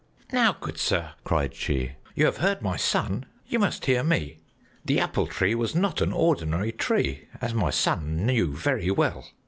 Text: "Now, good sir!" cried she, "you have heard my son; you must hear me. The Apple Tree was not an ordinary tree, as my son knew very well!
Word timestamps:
"Now, 0.33 0.53
good 0.59 0.79
sir!" 0.79 1.11
cried 1.23 1.53
she, 1.53 1.91
"you 2.15 2.25
have 2.25 2.37
heard 2.37 2.63
my 2.63 2.75
son; 2.75 3.27
you 3.45 3.59
must 3.59 3.85
hear 3.85 4.03
me. 4.03 4.39
The 4.83 4.99
Apple 4.99 5.27
Tree 5.27 5.53
was 5.53 5.75
not 5.75 6.01
an 6.01 6.11
ordinary 6.11 6.71
tree, 6.71 7.27
as 7.39 7.53
my 7.53 7.69
son 7.69 8.25
knew 8.25 8.51
very 8.51 8.89
well! 8.89 9.27